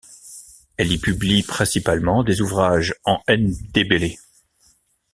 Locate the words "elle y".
0.77-0.97